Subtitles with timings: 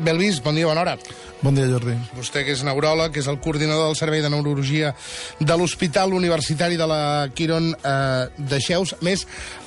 [0.00, 0.94] Belvis, bon dia, bona hora.
[1.40, 1.94] Bon dia, Jordi.
[2.16, 4.94] Vostè que és neuròleg, que és el coordinador del Servei de Neurologia
[5.38, 7.02] de l'Hospital Universitari de la
[7.34, 8.94] Quiron eh, de Xeus.
[8.96, 9.26] A més,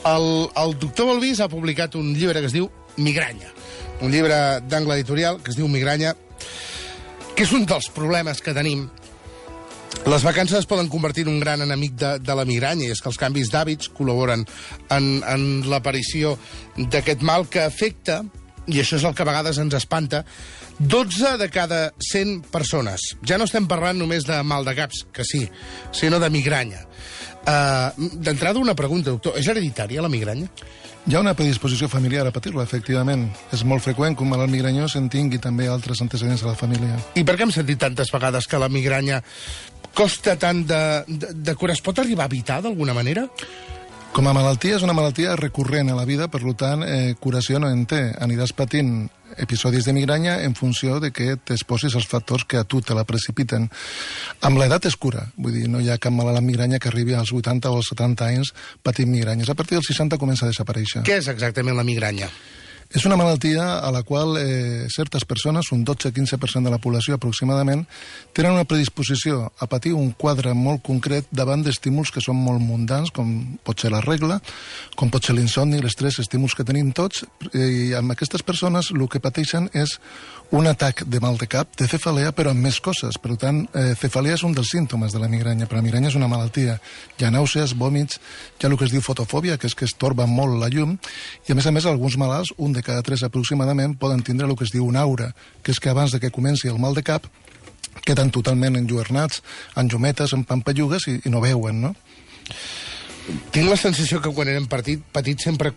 [0.09, 0.27] el,
[0.63, 3.53] el doctor Belvis ha publicat un llibre que es diu Migranya.
[4.01, 6.15] Un llibre d'angle editorial que es diu Migranya,
[7.33, 8.87] que és un dels problemes que tenim
[10.09, 12.99] les vacances es poden convertir en un gran enemic de, de la migranya, i és
[12.99, 14.43] que els canvis d'hàbits col·laboren
[14.91, 16.33] en, en l'aparició
[16.75, 18.19] d'aquest mal que afecta,
[18.67, 20.23] i això és el que a vegades ens espanta,
[20.79, 23.13] 12 de cada 100 persones.
[23.27, 25.43] Ja no estem parlant només de mal de caps, que sí,
[25.91, 26.85] sinó de migranya.
[27.43, 29.35] Uh, D'entrada, una pregunta, doctor.
[29.39, 30.47] És hereditària la migranya?
[31.03, 33.25] Hi ha una predisposició familiar a patir-la, efectivament.
[33.51, 36.95] És molt freqüent que un malalt migranyós en tingui també altres antecedents a la família.
[37.19, 39.19] I per què hem sentit tantes vegades que la migranya
[39.93, 41.75] costa tant de, de, de cura?
[41.75, 43.27] Es pot arribar a evitar d'alguna manera?
[44.13, 47.71] Com a malaltia, és una malaltia recurrent a la vida, per tant, eh, curació no
[47.73, 48.13] en té.
[48.21, 49.09] Aniràs patint
[49.41, 53.05] episodis de migranya en funció de que t'exposis als factors que a tu te la
[53.09, 53.71] precipiten.
[54.41, 57.33] Amb l'edat es cura, vull dir, no hi ha cap malalt migranya que arribi als
[57.33, 58.53] 80 o als 70 anys
[58.83, 59.49] patint migranyes.
[59.49, 61.01] A partir dels 60 comença a desaparèixer.
[61.01, 62.29] Què és exactament la migranya?
[62.93, 67.87] És una malaltia a la qual eh, certes persones, un 12-15% de la població aproximadament,
[68.37, 73.09] tenen una predisposició a patir un quadre molt concret davant d'estímuls que són molt mundans,
[73.09, 74.37] com pot ser la regla,
[74.93, 77.25] com pot ser l'insomni, l'estrès, estímuls que tenim tots,
[77.57, 79.97] i amb aquestes persones el que pateixen és
[80.53, 83.17] un atac de mal de cap, de cefalea, però amb més coses.
[83.17, 86.19] Per tant, eh, cefalea és un dels símptomes de la migranya, però la migranya és
[86.19, 86.77] una malaltia.
[87.17, 88.21] Hi ha nàusees, vòmits,
[88.59, 90.99] hi ha el que es diu fotofòbia, que és que es torba molt la llum,
[91.47, 94.57] i a més a més alguns malalts, un de cada tres aproximadament, poden tindre el
[94.59, 95.31] que es diu un aura,
[95.63, 97.25] que és que abans de que comenci el mal de cap,
[98.03, 99.43] queden totalment enlluernats,
[99.79, 101.95] en llumetes, en pampallugues, i, i no veuen, no?
[103.55, 105.71] Tinc la sensació que quan érem partit, petits sempre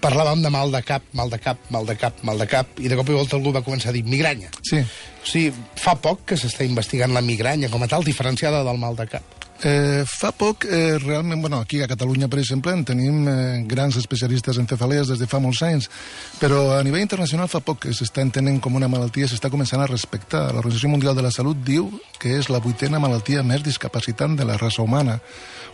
[0.00, 2.88] parlàvem de mal de cap, mal de cap, mal de cap, mal de cap, i
[2.88, 4.48] de cop i volta algú va començar a dir migranya.
[4.64, 4.80] Sí.
[4.80, 8.96] O sigui, fa poc que s'està investigant la migranya com a tal, diferenciada del mal
[8.96, 9.39] de cap.
[9.62, 13.96] Eh, fa poc, eh, realment, bueno, aquí a Catalunya, per exemple, en tenim eh, grans
[13.96, 15.90] especialistes en cefalees des de fa molts anys,
[16.40, 19.88] però a nivell internacional fa poc que s'està entenent com una malaltia, s'està començant a
[19.90, 20.46] respectar.
[20.54, 24.56] L'Organització Mundial de la Salut diu que és la vuitena malaltia més discapacitant de la
[24.56, 25.18] raça humana.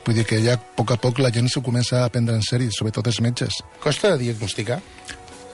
[0.05, 2.43] Vull dir que ja a poc a poc la gent s'ho comença a prendre en
[2.43, 3.63] sèrie, sobretot els metges.
[3.83, 4.81] Costa de diagnosticar?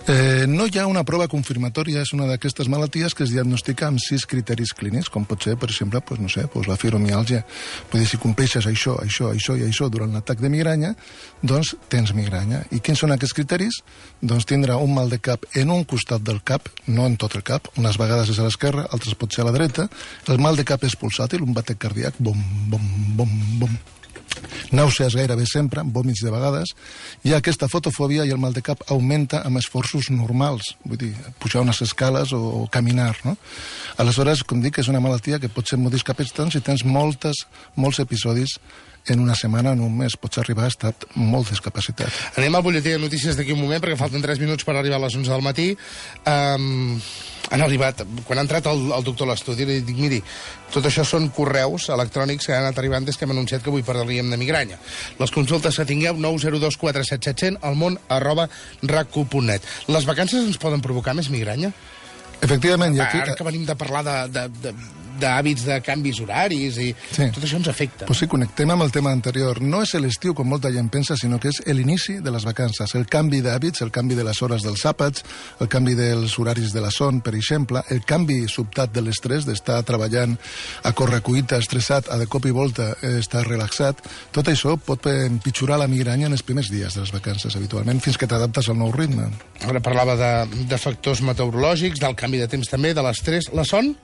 [0.09, 4.01] Eh, no hi ha una prova confirmatòria, és una d'aquestes malalties que es diagnostica amb
[4.03, 7.45] sis criteris clínics, com pot ser, per exemple, pues, no sé, pues, la fibromiàlgia.
[7.93, 10.97] Vull dir, si compleixes això, això, això i això durant l'atac de migranya,
[11.41, 12.65] doncs tens migranya.
[12.75, 13.79] I quins són aquests criteris?
[14.21, 17.47] Doncs tindrà un mal de cap en un costat del cap, no en tot el
[17.47, 19.87] cap, unes vegades és a l'esquerra, altres pot ser a la dreta.
[20.27, 22.43] El mal de cap és pulsàtil, un batec cardíac, bom,
[22.75, 23.79] bom, bom, bom,
[24.73, 26.75] nàusees gairebé sempre, vòmits de vegades,
[27.25, 31.65] i aquesta fotofòbia i el mal de cap augmenta amb esforços normals, vull dir, pujar
[31.65, 33.37] unes escales o, o caminar, no?
[34.03, 38.01] Aleshores, com dic, és una malaltia que pot ser molt discapacitant si tens moltes, molts
[38.03, 38.59] episodis
[39.09, 42.13] en una setmana, en un mes, pots arribar a estar molt discapacitat.
[42.39, 45.07] Anem al butlletí de notícies d'aquí un moment, perquè falten 3 minuts per arribar a
[45.07, 45.69] les 11 del matí.
[46.23, 47.01] Um,
[47.53, 50.21] han arribat, quan ha entrat el, el doctor a l'estudi, li dic, miri,
[50.73, 53.85] tot això són correus electrònics que han anat arribant des que hem anunciat que avui
[53.87, 54.81] parlaríem de migranya.
[55.21, 58.49] Les consultes que tingueu, 902 47700, al món arroba
[58.83, 59.69] rac1.net.
[59.93, 61.75] Les vacances ens poden provocar més migranya?
[62.43, 63.21] Efectivament, i aquí...
[63.23, 64.73] Ara que venim de parlar de, de, de,
[65.23, 67.31] d'hàbits de canvis horaris i Sí.
[67.33, 68.07] tot això ens afecta.
[68.07, 69.61] Pues sí, connectem amb el tema anterior.
[69.63, 72.95] No és l'estiu, com molta gent pensa, sinó que és l'inici de les vacances.
[72.99, 75.23] El canvi d'hàbits, el canvi de les hores dels àpats,
[75.61, 79.83] el canvi dels horaris de la son, per exemple, el canvi sobtat de l'estrès, d'estar
[79.87, 80.37] treballant
[80.83, 84.03] a correcuita, estressat, a de cop i volta eh, estar relaxat,
[84.33, 88.19] tot això pot empitjorar la migranya en els primers dies de les vacances, habitualment, fins
[88.19, 89.29] que t'adaptes al nou ritme.
[89.63, 90.33] Ara parlava de,
[90.67, 93.51] de factors meteorològics, del canvi de temps també, de l'estrès.
[93.53, 93.95] La son?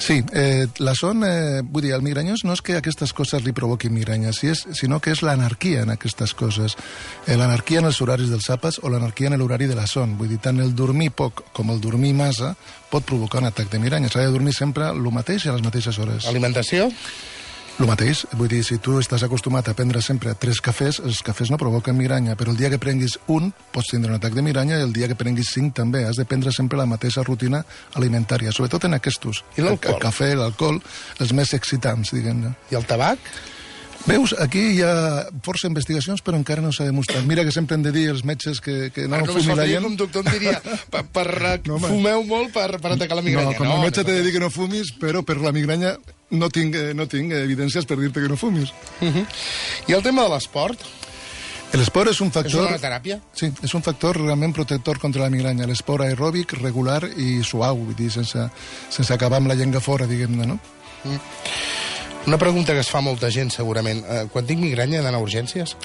[0.00, 3.52] Sí, eh, la son, eh, vull dir, el migranyós no és que aquestes coses li
[3.52, 6.74] provoquin migranya, si és, sinó que és l'anarquia en aquestes coses.
[7.26, 10.16] Eh, l'anarquia en els horaris dels àpats o l'anarquia en l'horari de la son.
[10.16, 12.54] Vull dir, tant el dormir poc com el dormir massa
[12.90, 14.08] pot provocar un atac de migranya.
[14.08, 16.26] S'ha de dormir sempre el mateix i a les mateixes hores.
[16.26, 16.88] Alimentació?
[17.80, 21.48] El mateix, vull dir, si tu estàs acostumat a prendre sempre tres cafès, els cafès
[21.48, 24.76] no provoquen migranya, però el dia que prenguis un pots tindre un atac de migranya
[24.76, 26.02] i el dia que prenguis cinc també.
[26.04, 27.62] Has de prendre sempre la mateixa rutina
[27.96, 29.40] alimentària, sobretot en aquests.
[29.56, 29.94] I l'alcohol?
[29.94, 30.82] El, el cafè, l'alcohol,
[31.24, 32.52] els més excitants, diguem-ne.
[32.70, 33.32] I el tabac?
[34.04, 34.92] Veus, aquí hi ha
[35.44, 37.24] força investigacions, però encara no s'ha demostrat.
[37.28, 39.66] Mira que sempre hem de dir els metges que, que no, Ah, no fumi la
[39.68, 39.88] gent.
[39.88, 40.60] un doctor em diria
[40.92, 41.26] per, per
[41.64, 41.88] No, home.
[41.88, 43.56] fumeu molt per, per atacar la migranya.
[43.56, 45.96] No, com a metge t'he de dir que no fumis, però per la migranya
[46.30, 48.72] no tinc, eh, no tinc evidències per dir-te que no fumis.
[49.00, 50.82] I el tema de l'esport?
[51.72, 52.64] L'esport és un És factor...
[52.64, 53.20] una bona teràpia?
[53.36, 55.68] Sí, és un factor realment protector contra la migranya.
[55.70, 58.48] L'esport aeròbic, regular i suau, vull dir, sense,
[58.90, 60.58] sense acabar amb la llengua fora, diguem-ne, no?
[62.26, 64.02] Una pregunta que es fa molta gent, segurament.
[64.02, 65.76] Eh, quan tinc migranya he d'anar a urgències?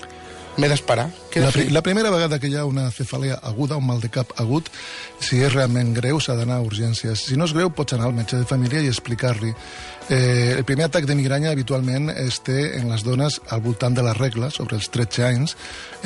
[0.55, 1.09] M'he d'esperar?
[1.35, 4.29] La, pri la primera vegada que hi ha una cefalea aguda, un mal de cap
[4.39, 4.69] agut,
[5.19, 7.25] si és realment greu, s'ha d'anar a urgències.
[7.27, 9.51] Si no és greu, pots anar al metge de família i explicar-li.
[10.07, 14.03] Eh, el primer atac de migranya habitualment es té en les dones al voltant de
[14.05, 15.57] la regla, sobre els 13 anys.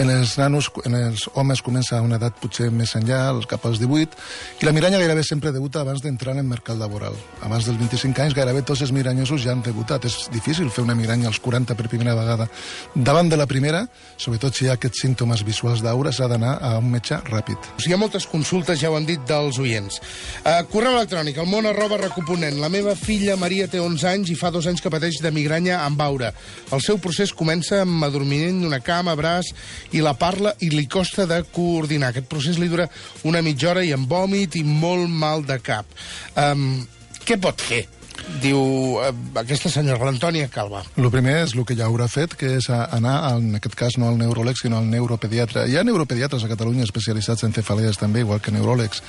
[0.02, 3.78] En els nanos, en els homes comença a una edat potser més enllà, cap als
[3.84, 4.18] 18,
[4.64, 7.14] i la migranya gairebé sempre debuta abans d'entrar en el mercat laboral.
[7.46, 10.10] Abans dels 25 anys gairebé tots els migranyosos ja han debutat.
[10.10, 12.50] És difícil fer una migranya als 40 per primera vegada.
[12.96, 13.86] Davant de la primera,
[14.18, 17.68] sobretot si hi ha aquests símptomes visuals d'aura, s'ha d'anar a un metge ràpid.
[17.86, 20.00] Hi ha moltes consultes, ja ho han dit, dels oients.
[20.44, 22.62] Uh, correu electrònic, el món arroba recuponent.
[22.64, 25.82] La meva filla Maria té 11 anys i fa dos anys que pateix de migranya
[25.84, 26.32] amb aura.
[26.72, 29.52] El seu procés comença amb adormiment d'una cama, braç,
[29.92, 32.14] i la parla i li costa de coordinar.
[32.14, 32.88] Aquest procés li dura
[33.28, 35.86] una mitja hora i amb vòmit i molt mal de cap.
[36.40, 36.86] Um,
[37.26, 37.86] què pot fer?
[38.44, 38.60] Diu
[39.00, 39.10] uh,
[39.42, 40.84] aquesta senyora, l'Antònia Calva.
[40.98, 44.10] El primer és el que ja haurà fet, que és anar, en aquest cas, no
[44.10, 45.66] al neuròleg, sinó al neuropediatre.
[45.70, 49.04] Hi ha neuropediatres a Catalunya especialitzats en cefalees també, igual que neuròlegs.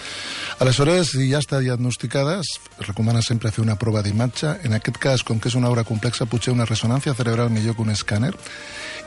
[0.61, 4.57] Aleshores, si ja està diagnosticada, es recomana sempre fer una prova d'imatge.
[4.67, 7.87] En aquest cas, com que és una obra complexa, potser una ressonància cerebral millor que
[7.87, 8.35] un escàner.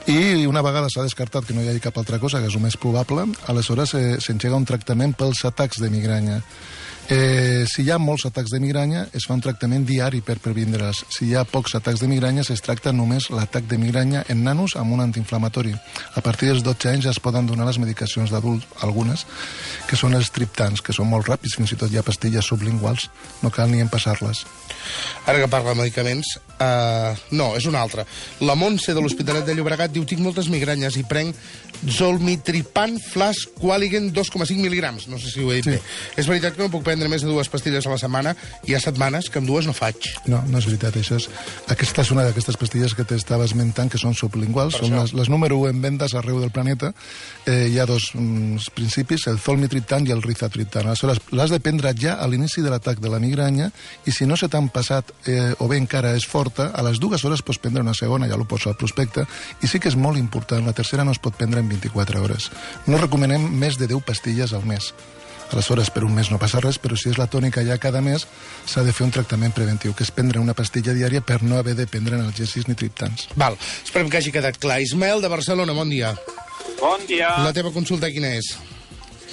[0.08, 2.64] I una vegada s'ha descartat que no hi hagi cap altra cosa, que és el
[2.64, 6.42] més probable, aleshores eh, s'engega un tractament pels atacs de migranya.
[7.10, 11.02] Eh, si hi ha molts atacs de migranya, es fa un tractament diari per previndre'ls.
[11.12, 14.78] Si hi ha pocs atacs de migranya, es tracta només l'atac de migranya en nanos
[14.80, 15.74] amb un antiinflamatori.
[16.16, 19.26] A partir dels 12 anys ja es poden donar les medicacions d'adult, algunes,
[19.90, 23.10] que són els triptans, que són molt ràpids, fins i tot hi ha pastilles sublinguals,
[23.44, 24.46] no cal ni empassar-les.
[25.28, 28.06] Ara que parla de medicaments, uh, no, és una altra.
[28.42, 31.38] La Montse de l'Hospitalet de Llobregat diu tinc moltes migranyes i prenc
[31.84, 35.08] Zolmitripan Flash Qualigen 2,5 mil·ligrams.
[35.12, 35.76] No sé si ho he dit sí.
[35.76, 35.82] bé.
[36.22, 38.36] És veritat que no puc prendre més de dues pastilles a la setmana.
[38.68, 40.14] Hi ha setmanes que amb dues no faig.
[40.32, 41.28] No, no és veritat, això és...
[41.74, 45.04] Aquesta és una d'aquestes pastilles que t'estava esmentant, que són sublinguals, Per són això.
[45.04, 46.94] les, les número 1 en vendes arreu del planeta.
[47.46, 50.88] Eh, hi ha dos mm, principis, el zolmitriptan i el rizatriptan.
[50.88, 53.70] Aleshores, l'has de prendre ja a l'inici de l'atac de la migranya
[54.08, 57.24] i si no se t'han passat eh, o bé encara és forta, a les dues
[57.26, 59.26] hores pots prendre una segona, ja ho poso al prospecte,
[59.62, 62.52] i sí que és molt important, la tercera no es pot prendre en 24 hores.
[62.88, 64.94] No recomanem més de 10 pastilles al mes.
[65.54, 68.26] Aleshores, per un mes no passa res, però si és la tònica ja cada mes,
[68.66, 71.76] s'ha de fer un tractament preventiu, que és prendre una pastilla diària per no haver
[71.78, 73.28] de prendre analgèsics ni triptans.
[73.36, 74.80] Val, esperem que hagi quedat clar.
[74.82, 76.16] Ismael de Barcelona, bon dia.
[76.80, 77.36] Bon dia.
[77.44, 78.56] La teva consulta quina és?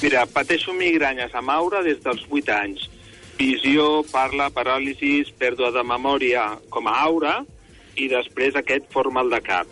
[0.03, 2.90] Mira, pateixo migranyes amb aura des dels 8 anys.
[3.41, 7.39] Visió, parla, paràlisis, pèrdua de memòria com a aura
[7.97, 9.71] i després aquest forma el de cap.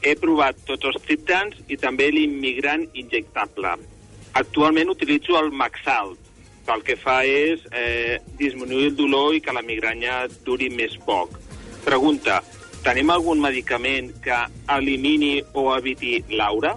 [0.00, 3.74] He provat tots els triptans i també l'immigrant injectable.
[4.40, 6.16] Actualment utilitzo el Maxalt,
[6.64, 10.96] que el que fa és eh, disminuir el dolor i que la migranya duri més
[11.04, 11.36] poc.
[11.84, 12.40] Pregunta,
[12.88, 14.40] tenim algun medicament que
[14.78, 16.72] elimini o eviti l'aura?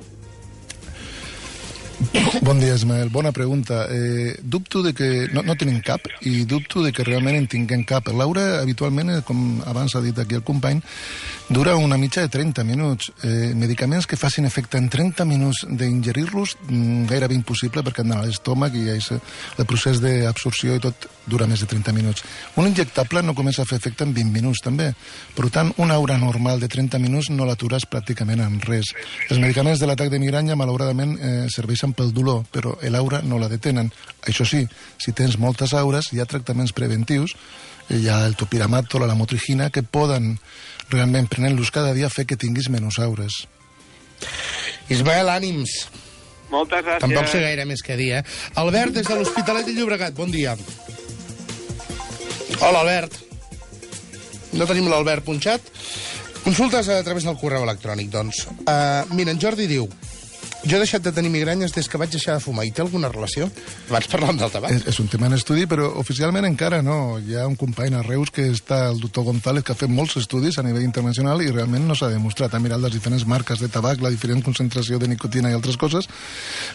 [2.42, 3.10] Bon dia, Ismael.
[3.10, 3.88] Bona pregunta.
[3.90, 5.28] Eh, dubto de que...
[5.34, 8.12] No, no tenim cap i dubto de que realment en tinguem cap.
[8.14, 10.82] L'aura, habitualment, eh, com abans ha dit aquí el company,
[11.50, 13.12] dura una mitja de 30 minuts.
[13.24, 18.26] Eh, medicaments que facin efecte en 30 minuts d'ingerir-los, mm, gairebé impossible perquè han d'anar
[18.26, 19.10] a l'estómac i és,
[19.58, 22.24] el procés d'absorció i tot dura més de 30 minuts.
[22.56, 24.94] Un injectable no comença a fer efecte en 20 minuts, també.
[25.36, 28.94] Per tant, una aura normal de 30 minuts no l'atures pràcticament en res.
[29.30, 33.50] Els medicaments de l'atac de migranya, malauradament, eh, serveixen pel dolor, però l'aura no la
[33.52, 33.92] detenen.
[34.28, 34.64] Això sí,
[35.02, 37.36] si tens moltes aures, hi ha tractaments preventius,
[37.90, 40.36] eh, hi ha el topiramato, la lamotrigina, que poden,
[40.90, 43.46] realment, prenent-los cada dia, fer que tinguis menys aures.
[44.94, 45.78] Ismael, ànims.
[46.52, 47.04] Moltes gràcies.
[47.04, 48.24] Tampoc sé gaire més que dir, eh?
[48.56, 50.56] Albert, des de l'Hospitalet de Llobregat, bon dia.
[52.62, 53.20] Hola, Albert.
[54.58, 55.74] No tenim l'Albert punxat.
[56.46, 58.46] Consultes a través del correu electrònic, doncs.
[58.64, 59.90] Uh, mira, en Jordi diu...
[60.68, 62.66] Jo he deixat de tenir migranyes des que vaig deixar de fumar.
[62.68, 63.46] I té alguna relació?
[63.88, 64.74] Abans parlàvem del tabac.
[64.76, 66.98] És, és un tema en estudi, però oficialment encara no.
[67.24, 70.18] Hi ha un company a Reus que està, el doctor González, que ha fet molts
[70.20, 72.52] estudis a nivell internacional i realment no s'ha demostrat.
[72.52, 76.10] Ha mirat les diferents marques de tabac, la diferent concentració de nicotina i altres coses.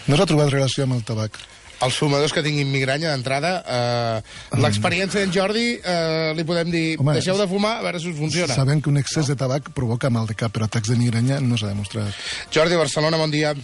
[0.09, 1.37] No s'ha trobat relació amb el tabac.
[1.83, 7.17] Els fumadors que tinguin migranya d'entrada, eh, l'experiència d'en Jordi, eh, li podem dir, Home,
[7.19, 8.55] deixeu de fumar, a veure si us funciona.
[8.55, 11.59] Sabem que un excés de tabac provoca mal de cap, però atacs de migranya no
[11.59, 12.15] s'ha demostrat.
[12.55, 13.55] Jordi, Barcelona, bon dia.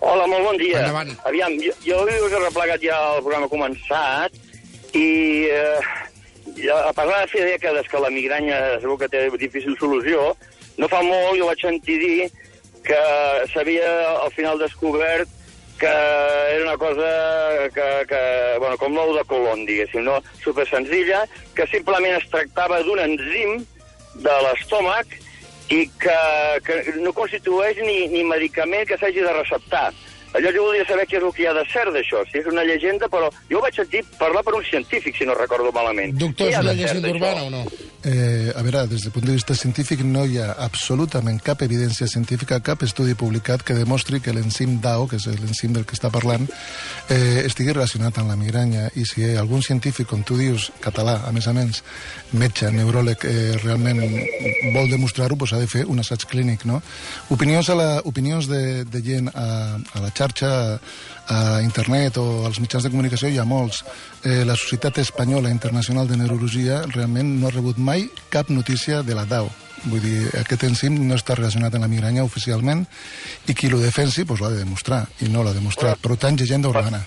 [0.00, 0.84] Hola, molt bon dia.
[0.84, 1.10] Endavant.
[1.26, 4.36] Aviam, jo, jo us he replegat ja el programa començat
[4.94, 5.08] i
[5.50, 5.80] eh,
[6.62, 10.30] ja, a parlar de fer dècades que la migranya segur que té difícil solució,
[10.78, 12.28] no fa molt jo vaig sentir dir
[12.86, 13.00] que
[13.52, 13.90] s'havia
[14.22, 15.28] al final descobert
[15.78, 17.08] que era una cosa
[17.74, 18.20] que, que
[18.58, 20.18] bueno, com l'ou de colon, diguéssim, no?
[20.42, 21.22] super senzilla,
[21.54, 23.62] que simplement es tractava d'un enzim
[24.18, 25.14] de l'estómac
[25.70, 26.18] i que,
[26.66, 29.90] que no constitueix ni, ni medicament que s'hagi de receptar.
[30.36, 32.48] Allò jo volia saber què és el que hi ha de cert d'això, si és
[32.50, 36.12] una llegenda, però jo ho vaig sentir parlar per un científic, si no recordo malament.
[36.20, 37.62] Doctor, és una llegenda urbana o no?
[38.04, 42.06] Eh, a veure, des del punt de vista científic no hi ha absolutament cap evidència
[42.06, 46.06] científica, cap estudi publicat que demostri que l'enzim DAO, que és l'enzim del que està
[46.14, 46.46] parlant,
[47.10, 48.86] eh, estigui relacionat amb la migranya.
[48.94, 51.82] I si algun científic, com tu dius, català, a més a més,
[52.38, 53.98] metge, neuròleg, eh, realment
[54.76, 56.80] vol demostrar-ho, doncs ha de fer un assaig clínic, no?
[57.34, 60.78] Opinions, a la, opinions de, de gent a, a la xarxa,
[61.62, 63.82] internet o als mitjans de comunicació hi ha molts.
[64.24, 69.14] Eh, la Societat Espanyola Internacional de Neurologia realment no ha rebut mai cap notícia de
[69.14, 69.50] la DAO.
[69.86, 72.84] Vull dir, aquest enzim no està relacionat amb la migranya oficialment
[73.46, 76.00] i qui lo defensi doncs, l'ha de demostrar i no l'ha demostrat.
[76.02, 77.04] Per tant, llegenda urbana.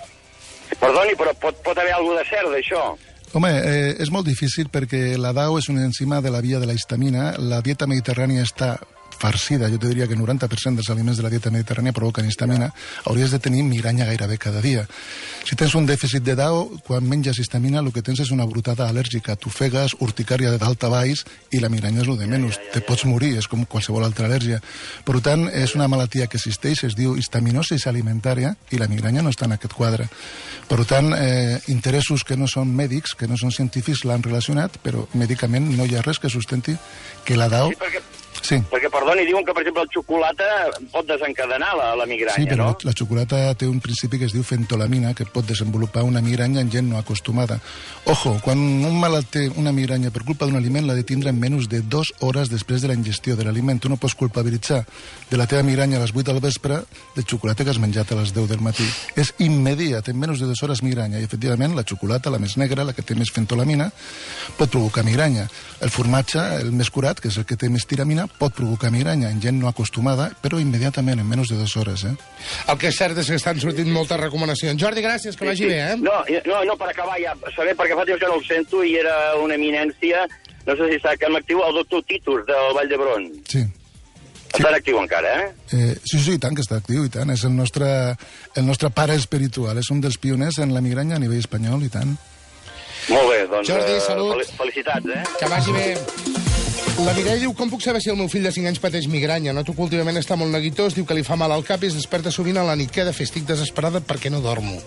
[0.79, 2.85] Perdoni, però pot, pot haver alguna de cert d'això?
[3.33, 6.67] Home, eh, és molt difícil perquè la DAO és una enzima de la via de
[6.67, 7.33] la histamina.
[7.39, 8.77] La dieta mediterrània està
[9.21, 12.71] farcida, jo te diria que el 90% dels aliments de la dieta mediterrània provoquen histamina,
[13.05, 14.87] hauries de tenir migranya gairebé cada dia.
[15.45, 18.87] Si tens un dèficit de DAO, quan menges histamina, el que tens és una brutada
[18.89, 22.57] al·lèrgica, t'ofegues, urticària de dalt a baix, i la migranya és el de menys.
[22.73, 24.61] Te pots morir, és com qualsevol altra al·lèrgia.
[25.05, 29.33] Per tant, és una malaltia que existeix, es diu histaminosis alimentària, i la migranya no
[29.33, 30.09] està en aquest quadre.
[30.69, 35.05] Per tant, eh, interessos que no són mèdics, que no són científics, l'han relacionat, però
[35.13, 36.77] mèdicament no hi ha res que sustenti
[37.25, 37.69] que la DAO...
[37.73, 38.01] Sí, perquè,
[38.41, 38.57] Sí.
[38.71, 40.45] perquè, perdoni, diuen que, per exemple, el xocolata
[40.91, 42.77] pot desencadenar la, la migranya, Sí, però no?
[42.83, 46.71] la xocolata té un principi que es diu fentolamina, que pot desenvolupar una migranya en
[46.71, 47.59] gent no acostumada.
[48.05, 51.39] Ojo, quan un malalt té una migranya per culpa d'un aliment, l'ha de tindre en
[51.39, 53.79] menys de dues hores després de la ingestió de l'aliment.
[53.79, 54.81] Tu no pots culpabilitzar
[55.29, 56.81] de la teva migranya a les 8 del vespre
[57.15, 58.87] de xocolata que has menjat a les 10 del matí.
[59.15, 61.19] És immediat, en menys de dues hores migranya.
[61.21, 63.91] I, efectivament, la xocolata, la més negra, la que té més fentolamina,
[64.57, 65.47] pot provocar migranya.
[65.81, 69.29] El formatge, el més curat, que és el que té més tiramina, pot provocar migranya
[69.31, 72.03] en gent no acostumada, però immediatament, en menys de dues hores.
[72.05, 72.13] Eh?
[72.71, 74.79] El que és cert és que estan sortint moltes recomanacions.
[74.81, 75.97] Jordi, gràcies, que vagi bé, eh?
[75.97, 78.95] No, no, no, per acabar ja, saber, perquè fa temps que no el sento i
[79.01, 80.25] era una eminència,
[80.65, 83.29] no sé si està que actiu, el doctor Titus, del Vall d'Hebron.
[83.47, 83.63] Sí.
[84.51, 85.51] Està en actiu encara, eh?
[85.71, 87.29] Eh, sí, sí, i tant que està actiu, i tant.
[87.31, 87.87] És el nostre,
[88.59, 89.77] el nostre pare espiritual.
[89.79, 92.11] És un dels pioners en la migranya a nivell espanyol, i tant.
[93.07, 93.71] Molt bé, doncs...
[93.71, 94.35] Jordi, eh, salut.
[94.43, 95.23] fel- Felicitats, eh?
[95.39, 96.40] Que vagi bé.
[97.01, 99.55] La Mireia diu, com puc saber si el meu fill de 5 anys pateix migranya?
[99.57, 101.97] Noto que últimament està molt neguitós, diu que li fa mal al cap i es
[101.97, 102.91] desperta sovint a la nit.
[102.93, 103.25] Què de fer?
[103.25, 104.77] Estic desesperada perquè no dormo.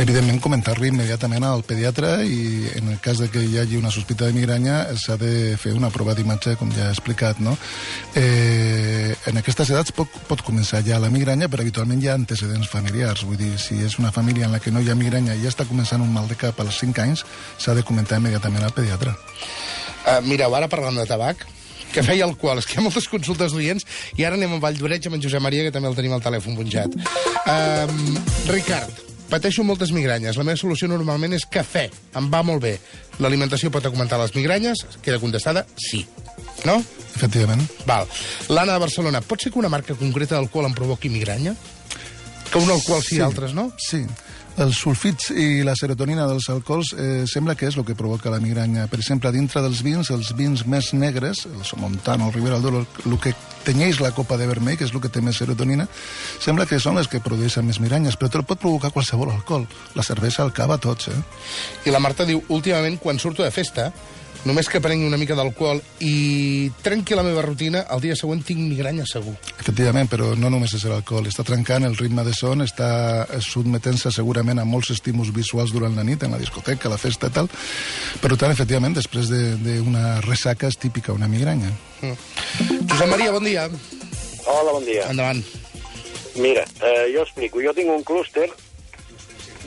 [0.00, 4.26] Evidentment, comentar-li immediatament al pediatre i en el cas de que hi hagi una sospita
[4.26, 7.54] de migranya s'ha de fer una prova d'imatge, com ja he explicat, no?
[8.18, 12.72] Eh, en aquestes edats pot, pot començar ja la migranya, però habitualment hi ha antecedents
[12.72, 13.22] familiars.
[13.28, 15.52] Vull dir, si és una família en la que no hi ha migranya i ja
[15.54, 17.22] està començant un mal de cap als 5 anys,
[17.58, 19.14] s'ha de comentar immediatament al pediatre.
[20.04, 21.46] Uh, mireu, ara parlant de tabac,
[21.94, 22.60] que feia alcohol.
[22.60, 23.86] És que hi ha moltes consultes d'oients
[24.18, 26.58] i ara anem a Valldoreix amb en Josep Maria, que també el tenim al telèfon
[26.58, 26.96] punxat.
[27.44, 28.18] Um,
[28.50, 30.36] Ricard, pateixo moltes migranyes.
[30.40, 31.86] La meva solució normalment és cafè.
[32.18, 32.76] Em va molt bé.
[33.22, 34.84] L'alimentació pot augmentar les migranyes?
[35.04, 36.02] Queda contestada, sí.
[36.64, 36.80] No?
[37.14, 37.62] Efectivament.
[37.86, 38.08] Val.
[38.50, 41.54] L'Anna de Barcelona, pot ser que una marca concreta d'alcohol em provoqui migranya?
[42.54, 43.64] Que un alcohol sí, i altres no?
[43.82, 44.04] Sí.
[44.62, 48.38] Els sulfits i la serotonina dels alcohols eh, sembla que és el que provoca la
[48.38, 48.84] migranya.
[48.86, 53.18] Per exemple, dintre dels vins, els vins més negres, el Somontano, el Ribera Duero, el
[53.18, 53.34] que
[53.66, 55.88] tenyeix la copa de vermell, que és el que té més serotonina,
[56.38, 59.66] sembla que són les que produeixen més migranyes, però te'l pot provocar qualsevol alcohol.
[59.98, 61.20] La cervesa el cava tots, eh?
[61.90, 63.90] I la Marta diu, últimament, quan surto de festa,
[64.44, 68.60] només que prengui una mica d'alcohol i trenqui la meva rutina, el dia següent tinc
[68.60, 69.34] migranya segur.
[69.58, 71.28] Efectivament, però no només és l'alcohol.
[71.30, 72.90] Està trencant el ritme de son, està
[73.44, 77.32] sotmetent-se segurament a molts estímuls visuals durant la nit, en la discoteca, a la festa
[77.32, 77.50] i tal.
[78.20, 81.72] Per tant, efectivament, després d'una de, ressaca és típica una migranya.
[82.02, 82.86] Mm.
[82.92, 83.68] Josep Maria, bon dia.
[84.44, 85.08] Hola, bon dia.
[85.08, 85.40] Endavant.
[86.36, 87.62] Mira, eh, jo explico.
[87.64, 88.50] Jo tinc un clúster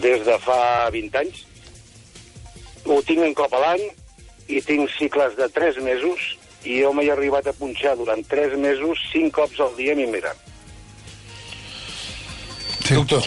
[0.04, 1.46] des de fa 20 anys.
[2.86, 3.88] Ho tinc un cop a l'any
[4.48, 9.01] i tinc cicles de 3 mesos i jo m'he arribat a punxar durant 3 mesos
[9.12, 10.39] 5 cops al dia a mi mirant.
[12.84, 12.96] Sí.
[12.96, 13.24] Doctor.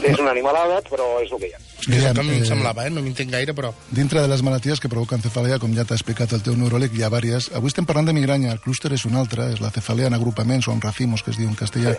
[0.00, 1.60] És una animalada, però és el que hi ha.
[1.88, 2.92] És el que a mi Guillem, em eh, semblava, eh?
[2.94, 3.72] No m'entenc gaire, però...
[3.90, 7.02] Dintre de les malalties que provoquen cefalea, com ja t'ha explicat el teu neuròleg, hi
[7.02, 7.50] ha vàries.
[7.58, 10.68] Avui estem parlant de migranya, el clúster és un altre, és la cefalea en agrupaments
[10.68, 11.96] o en racimos, que es diu en castellà.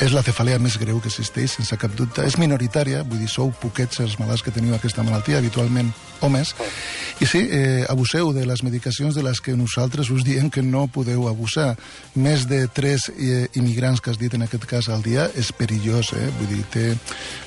[0.00, 2.24] És la cefalea més greu que existeix, sense cap dubte.
[2.24, 6.54] És minoritària, vull dir, sou poquets els malalts que teniu aquesta malaltia, habitualment homes.
[7.20, 10.86] I sí, eh, abuseu de les medicacions de les que nosaltres us diem que no
[10.88, 11.74] podeu abusar.
[12.14, 16.12] Més de tres eh, immigrants que has dit en aquest cas al dia és perillós,
[16.16, 16.28] eh?
[16.38, 16.86] Vull dir, té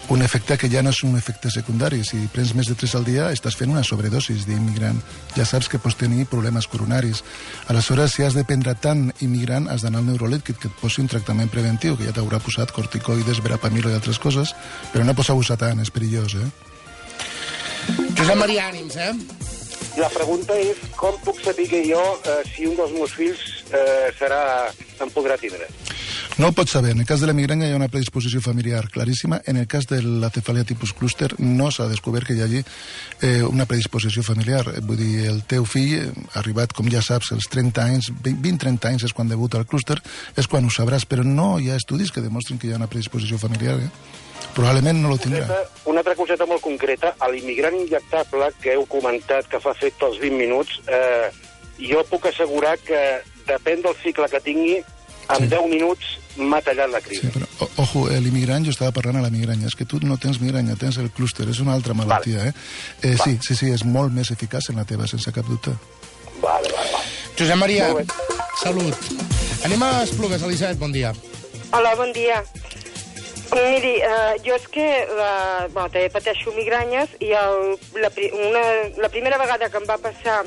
[0.10, 1.79] un efecte que ja no és un efecte secundari.
[1.80, 4.98] Si prens més de 3 al dia, estàs fent una sobredosis d'immigrant.
[5.38, 7.24] Ja saps que pots tenir problemes coronaris.
[7.72, 11.00] Aleshores, si has de prendre tant immigrant, has d'anar al neuròleg que, que et posi
[11.00, 14.52] un tractament preventiu, que ja t'haurà posat corticoides, verapamilo i altres coses,
[14.92, 16.50] però no pots abusar tant, és perillós, eh?
[18.18, 19.14] Josep Maria Ànims, eh?
[19.96, 23.40] I la pregunta és com puc saber jo eh, si un dels meus fills
[23.72, 24.68] eh, serà,
[25.00, 25.72] em podrà tindre?
[26.40, 26.92] No ho pots saber.
[26.92, 29.42] En el cas de la migranya hi ha una predisposició familiar claríssima.
[29.46, 33.44] En el cas de la cefalea tipus clúster no s'ha descobert que hi hagi eh,
[33.44, 34.62] una predisposició familiar.
[34.72, 38.88] Eh, Vull dir, el teu fill, eh, arribat, com ja saps, als 30 anys, 20-30
[38.88, 39.98] anys és quan debuta el clúster,
[40.40, 42.88] és quan ho sabràs, però no hi ha estudis que demostren que hi ha una
[42.88, 43.76] predisposició familiar.
[43.76, 43.90] Eh?
[44.56, 45.58] Probablement no lo tindrà.
[45.92, 50.24] Una altra coseta molt concreta, a l'immigrant injectable que heu comentat que fa efecte als
[50.24, 51.28] 20 minuts, eh,
[51.84, 53.04] jo puc assegurar que
[53.44, 54.80] depèn del cicle que tingui,
[55.30, 55.48] en Sí.
[55.48, 56.06] 10 minuts
[56.38, 57.22] m'ha tallat la crisi.
[57.22, 60.00] Sí, però, o- ojo, eh, l'immigrant, jo estava parlant a la migranya, és que tu
[60.02, 62.54] no tens migranya, tens el clúster, és una altra malaltia, eh?
[63.02, 65.72] eh sí, sí, sí, és molt més eficaç en la teva, sense cap dubte.
[66.42, 67.06] Vale, vale, vale.
[67.38, 67.94] Josep Maria,
[68.64, 68.96] salut.
[69.66, 71.14] Anem a Esplugues, Elisabet, bon dia.
[71.72, 72.44] Hola, bon dia.
[73.52, 74.86] Miri, uh, jo és que
[75.18, 78.62] la, bueno, també pateixo migranyes i el, la, pri- una,
[79.02, 80.44] la primera vegada que em va passar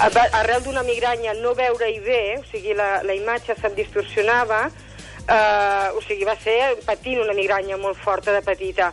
[0.00, 6.02] arrel d'una migranya no veure-hi bé, o sigui, la, la imatge se'm distorsionava, uh, o
[6.02, 8.92] sigui, va ser patint una migranya molt forta de petita.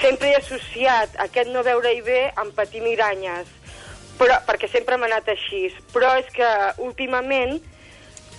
[0.00, 3.48] Sempre he associat aquest no veure-hi bé amb patir migranyes,
[4.18, 5.68] però, perquè sempre m'ha anat així.
[5.94, 6.48] Però és que
[6.84, 7.58] últimament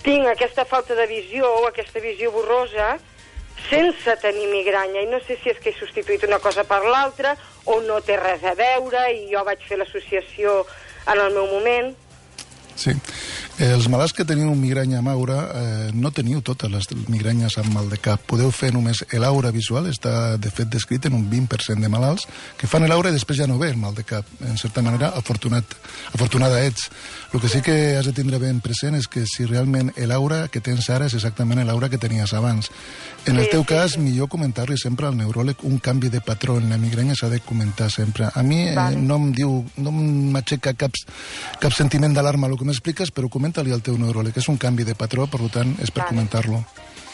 [0.02, 2.96] tinc aquesta falta de visió o aquesta visió borrosa
[3.68, 7.36] sense tenir migranya i no sé si és que he substituït una cosa per l'altra
[7.70, 10.62] o no té res a veure i jo vaig fer l'associació
[11.06, 11.94] en el meu moment.
[12.76, 12.92] Sí.
[13.62, 17.86] Eh, els malalts que teniu migranya maura eh, no teniu totes les migranyes amb mal
[17.92, 18.24] de cap.
[18.26, 22.26] Podeu fer només l'aura visual, està de fet descrit en un 20% de malalts
[22.58, 24.26] que fan l'aura i després ja no ve el mal de cap.
[24.42, 25.76] En certa manera, afortunat,
[26.10, 26.88] afortunada ets.
[27.30, 30.60] El que sí que has de tindre ben present és que si realment l'aura que
[30.60, 32.72] tens ara és exactament l'aura que tenies abans.
[33.30, 36.80] En el teu cas, millor comentar-li sempre al neuròleg un canvi de patró en la
[36.82, 38.26] migranya s'ha de comentar sempre.
[38.34, 40.98] A mi eh, no em diu, no m'aixeca cap,
[41.62, 44.36] cap sentiment d'alarma el que m'expliques, però comenta-li al teu neuròleg.
[44.36, 46.08] És un canvi de patró, per tant, és per Vale.
[46.10, 46.64] comentar-lo.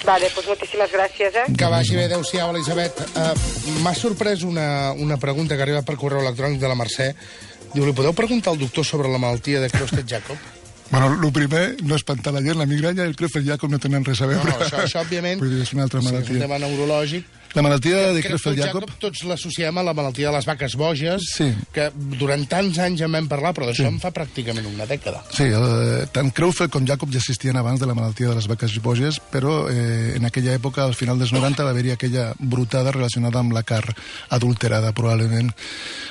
[0.06, 1.46] Vale, doncs moltíssimes gràcies, eh?
[1.58, 2.94] Que vagi bé, adeu-siau, Elisabet.
[3.16, 7.14] Uh, M'ha sorprès una, una pregunta que arriba per correu electrònic de la Mercè.
[7.74, 10.36] Diu, li podeu preguntar al doctor sobre la malaltia de Crostet-Jacob?
[10.90, 14.22] Bueno, el primer, no espantar la gent, la migranya i el Creutzfeldt-Jacob no tenen res
[14.22, 14.48] a No, veure.
[14.48, 15.36] no, això, això òbviament...
[15.42, 16.40] Vull dir, és una altra sí, és un malaltia.
[16.46, 17.26] tema neurològic.
[17.56, 21.48] La malaltia de Creutzfeldt-Jacob tots l'associem a la malaltia de les vaques boges, Sí.
[21.72, 25.22] que durant tants anys en vam parlar, però d'això en fa pràcticament una dècada.
[25.32, 28.78] Sí, eh, tant Creutzfeldt com Jacob ja existien abans de la malaltia de les vaques
[28.82, 33.38] boges, però eh, en aquella època, al final dels 90, va haver-hi aquella brutada relacionada
[33.40, 33.82] amb la car
[34.28, 35.50] adulterada, probablement.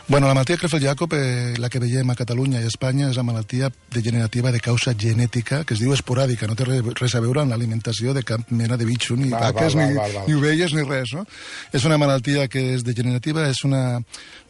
[0.08, 3.16] Bueno, la malaltia de Creutzfeldt-Jacob, eh, la que veiem a Catalunya i a Espanya, és
[3.18, 7.20] la malaltia degenerativa de causa genètica, que es diu esporàdica, no té re- res a
[7.22, 10.24] veure amb l'alimentació de cap mena de bitxo, ni vaques, ni, val, val.
[10.28, 11.27] ni ovelles, ni res, no?
[11.76, 14.00] És una malaltia que és degenerativa, és una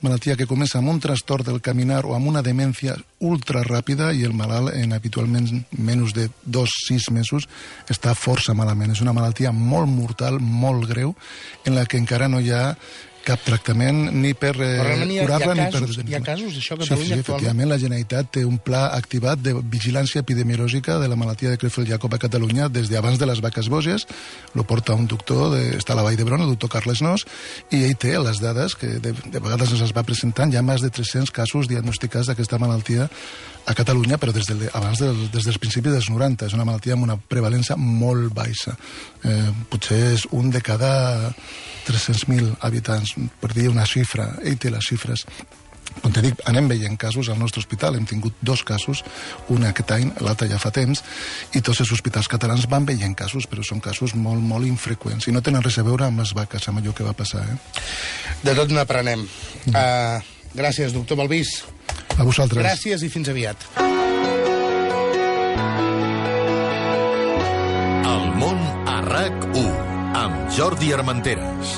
[0.01, 4.23] malaltia que comença amb un trastorn del caminar o amb una demència ultra ràpida i
[4.27, 7.47] el malalt en habitualment menys de dos, sis mesos
[7.89, 8.93] està força malament.
[8.93, 11.15] És una malaltia molt mortal, molt greu,
[11.65, 12.75] en la que encara no hi ha
[13.27, 15.81] cap tractament ni per eh, curar-la ni per...
[16.07, 17.23] hi ha casos d'això a sí, Catalunya sí, actualment?
[17.23, 22.15] efectivament, la Generalitat té un pla activat de vigilància epidemiològica de la malaltia de Creutzfeldt-Jacob
[22.15, 24.07] a Catalunya des d'abans de les vaques boges.
[24.55, 27.27] Lo porta un doctor, de, està a la Vall d'Hebron, el doctor Carles Nos,
[27.71, 30.53] i ell té les dades que de, de vegades ens les va presentant.
[30.53, 33.09] Hi ha més de 300 casos diagnosticats d'aquesta malaltia
[33.67, 36.47] a Catalunya, però des, del, abans del, des dels principis dels 90.
[36.47, 38.77] És una malaltia amb una prevalença molt baixa.
[39.27, 40.91] Eh, potser és un de cada
[41.87, 44.31] 300.000 habitants, per dir una xifra.
[44.43, 45.27] Ell té les xifres.
[45.97, 47.97] Com te dic, anem veient casos al nostre hospital.
[47.97, 49.03] Hem tingut dos casos,
[49.51, 51.03] un aquest any, l'altre ja fa temps,
[51.57, 55.35] i tots els hospitals catalans van veient casos, però són casos molt, molt infreqüents i
[55.35, 57.43] no tenen res a veure amb les vaques, amb allò que va passar.
[57.47, 57.57] Eh?
[58.45, 59.25] De tot n'aprenem.
[59.73, 60.21] Uh,
[60.55, 61.57] gràcies, doctor Balbís.
[62.17, 62.63] A vosaltres.
[62.65, 63.67] Gràcies i fins aviat.
[68.07, 69.69] El món a RAC1
[70.23, 71.77] amb Jordi Armenteres.